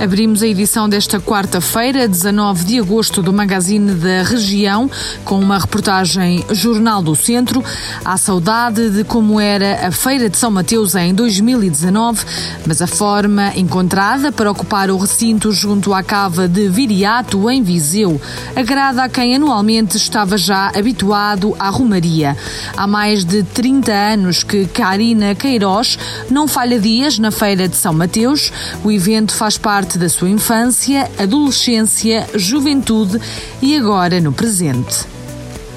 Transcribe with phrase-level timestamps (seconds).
[0.00, 4.88] Abrimos a edição desta quarta-feira, 19 de agosto, do Magazine da Região,
[5.24, 7.64] com uma reportagem Jornal do Centro,
[8.04, 12.24] à saudade de como era a Feira de São Mateus em 2019,
[12.64, 18.20] mas a forma encontrada para ocupar o recinto junto à cava de Viriato, em Viseu,
[18.54, 22.36] agrada a quem anualmente estava já habituado à romaria.
[22.76, 25.98] Há mais de 30 anos que Karina Queiroz
[26.30, 28.52] não falha dias na Feira de São Mateus.
[28.84, 33.18] O evento faz parte parte da sua infância, adolescência, juventude
[33.62, 35.17] e agora no presente.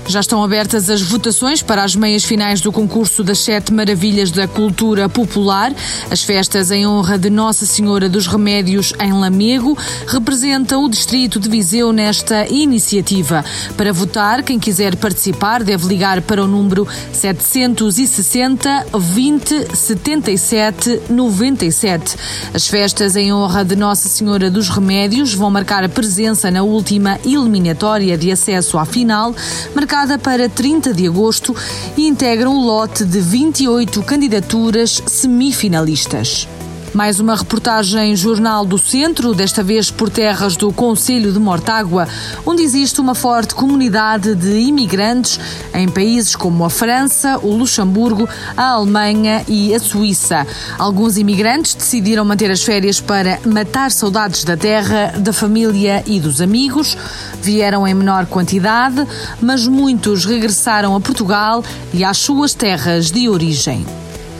[0.07, 4.47] Já estão abertas as votações para as meias finais do concurso das Sete Maravilhas da
[4.47, 5.71] Cultura Popular.
[6.09, 9.77] As festas em honra de Nossa Senhora dos Remédios em Lamego
[10.07, 13.45] representam o distrito de Viseu nesta iniciativa.
[13.77, 22.17] Para votar, quem quiser participar deve ligar para o número 760 20 77 97.
[22.53, 27.17] As festas em honra de Nossa Senhora dos Remédios vão marcar a presença na última
[27.23, 29.33] eliminatória de acesso à final,
[29.73, 31.53] marcada marcada para 30 de agosto
[31.97, 36.47] e integram um lote de 28 candidaturas semifinalistas.
[36.93, 42.05] Mais uma reportagem Jornal do Centro, desta vez por terras do Conselho de Mortágua,
[42.45, 45.39] onde existe uma forte comunidade de imigrantes
[45.73, 50.45] em países como a França, o Luxemburgo, a Alemanha e a Suíça.
[50.77, 56.41] Alguns imigrantes decidiram manter as férias para matar saudades da terra, da família e dos
[56.41, 56.97] amigos.
[57.41, 59.07] Vieram em menor quantidade,
[59.39, 63.85] mas muitos regressaram a Portugal e às suas terras de origem.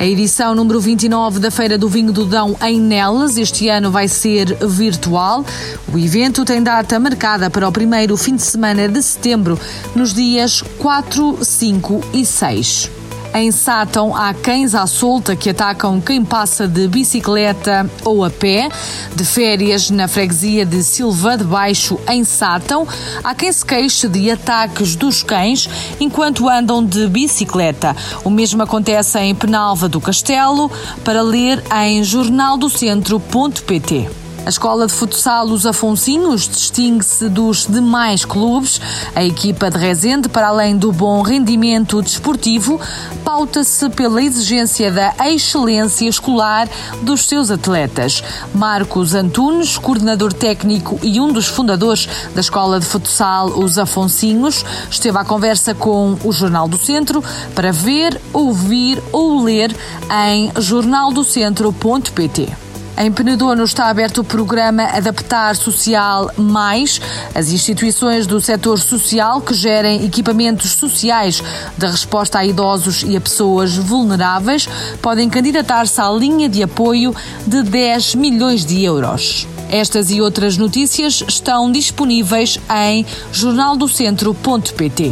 [0.02, 4.08] A edição número 29 da Feira do Vinho do Dão em Nelas este ano vai
[4.08, 5.46] ser virtual.
[5.94, 9.60] O evento tem data marcada para o primeiro fim de semana de setembro,
[9.96, 13.01] nos dias 4, 5 e 6.
[13.34, 18.68] Em Sátão há cães à solta que atacam quem passa de bicicleta ou a pé.
[19.16, 22.86] De férias na freguesia de Silva de Baixo, em Sátão,
[23.24, 25.68] há quem se queixe de ataques dos cães
[26.00, 27.96] enquanto andam de bicicleta.
[28.24, 30.70] O mesmo acontece em Penalva do Castelo,
[31.04, 34.21] para ler em jornaldocentro.pt.
[34.44, 38.82] A escola de futsal Os Afonsinhos distingue-se dos demais clubes.
[39.16, 42.82] A equipa de Rezende, para além do bom rendimento desportivo,
[43.24, 46.68] pauta-se pela exigência da excelência escolar
[47.04, 48.24] dos seus atletas.
[48.54, 55.20] Marcos Antunes, coordenador técnico e um dos fundadores da escola de futsal Os Afonsinhos, esteve
[55.20, 59.72] à conversa com o Jornal do Centro para ver, ouvir ou ler
[60.10, 62.71] em jornaldocentro.pt.
[63.02, 67.02] Em Penedono está aberto o programa Adaptar Social Mais.
[67.34, 71.42] As instituições do setor social que gerem equipamentos sociais
[71.76, 74.70] de resposta a idosos e a pessoas vulneráveis
[75.02, 77.16] podem candidatar-se à linha de apoio
[77.48, 79.48] de 10 milhões de euros.
[79.72, 85.12] Estas e outras notícias estão disponíveis em jornaldocentro.pt.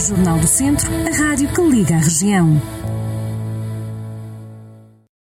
[0.00, 2.60] Jornal do Centro, a rádio que liga a região.